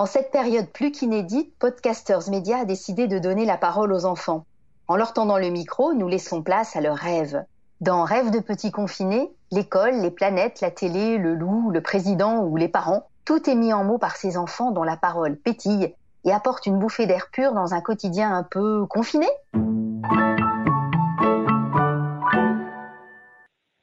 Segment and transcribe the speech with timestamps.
[0.00, 4.46] En cette période plus qu'inédite, Podcasters Media a décidé de donner la parole aux enfants.
[4.86, 7.44] En leur tendant le micro, nous laissons place à leurs rêves.
[7.80, 12.56] Dans Rêves de petits confinés, l'école, les planètes, la télé, le loup, le président ou
[12.56, 15.92] les parents, tout est mis en mots par ces enfants dont la parole pétille
[16.24, 19.26] et apporte une bouffée d'air pur dans un quotidien un peu confiné.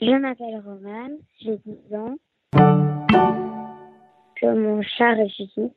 [0.00, 1.10] Je m'appelle Roman,
[1.42, 2.14] j'ai 10 ans.
[4.40, 5.74] Que mon chat ressuscite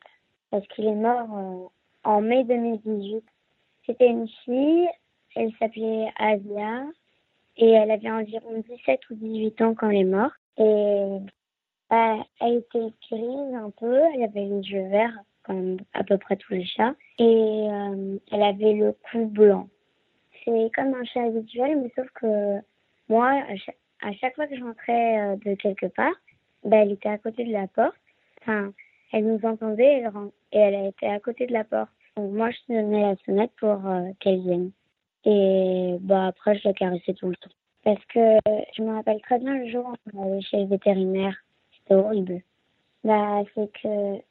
[0.52, 1.68] parce qu'il est mort euh,
[2.04, 3.24] en mai 2018.
[3.86, 4.88] C'était une fille,
[5.36, 6.84] elle s'appelait Asia
[7.58, 10.36] et elle avait environ 17 ou 18 ans quand elle est morte.
[10.58, 11.18] Et
[11.90, 16.36] bah, elle était grise un peu, elle avait les yeux verts comme à peu près
[16.36, 19.68] tous les chats et euh, elle avait le cou blanc.
[20.46, 22.60] C'est comme un chat habituel mais sauf que
[23.10, 23.44] moi,
[24.02, 26.14] à chaque, fois que j'entrais euh, de quelque part,
[26.64, 27.96] bah, elle était à côté de la porte.
[29.12, 30.04] Elle nous entendait
[30.52, 31.90] et elle était à côté de la porte.
[32.18, 34.72] Donc moi, je tenais la sonnette pour euh, qu'elle vienne.
[35.26, 37.50] Et bah après, je la caressais tout le temps.
[37.84, 38.38] Parce que
[38.76, 41.36] je me rappelle très bien le jour où on allait chez le vétérinaire.
[41.78, 42.42] C'était horrible.
[43.04, 44.22] Bah, c'est que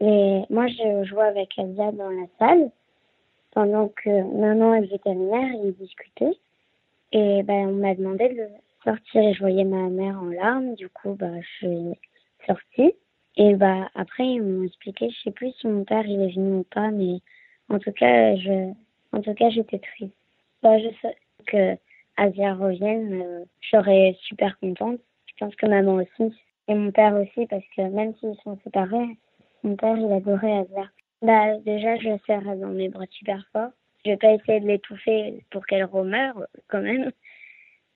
[0.00, 2.70] et moi, je jouais avec Elsa dans la salle
[3.52, 6.36] pendant que maman et le vétérinaire ils discutaient.
[7.12, 8.48] Et ben, on m'a demandé de
[8.82, 10.74] sortir et je voyais ma mère en larmes.
[10.74, 11.98] Du coup, bah, je suis
[12.46, 12.94] sortie.
[13.36, 16.58] Et bah après ils m'ont expliqué, je sais plus si mon père il est venu
[16.58, 17.18] ou pas, mais
[17.68, 18.72] en tout cas je,
[19.12, 20.14] en tout cas j'étais triste.
[20.62, 21.76] Bah, je sais que
[22.16, 25.00] Asia revienne, euh, je serais super contente.
[25.26, 26.32] Je pense que maman aussi
[26.68, 29.18] et mon père aussi parce que même s'ils sont séparés,
[29.64, 30.88] mon père il adorait Asia.
[31.22, 33.70] Bah déjà je serre dans mes bras super fort.
[34.04, 37.10] Je vais pas essayer de l'étouffer pour qu'elle remeure quand même,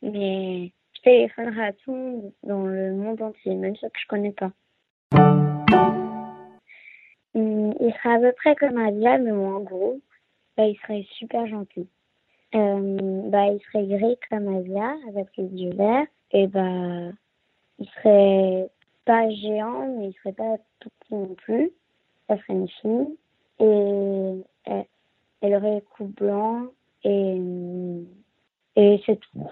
[0.02, 4.50] mais je téléphonerai à tout dans le monde entier, même ceux que je connais pas.
[7.34, 10.00] Hum, il serait à peu près comme Adia, mais en gros.
[10.56, 11.86] Bah, il serait super gentil.
[12.54, 16.06] Euh, bah, il serait gris comme Adia, avec les yeux verts.
[16.32, 17.12] Et bah,
[17.78, 18.68] il serait
[19.04, 21.70] pas géant, mais il serait pas tout petit non plus.
[22.28, 23.16] Ça serait une fille.
[23.60, 24.44] Et
[25.40, 26.66] elle, aurait le cou blanc.
[27.04, 27.40] Et,
[28.76, 29.50] et c'est tout.